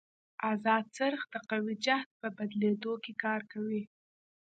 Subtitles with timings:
[0.51, 3.83] ازاد څرخ د قوې جهت په بدلېدو کې کار کوي.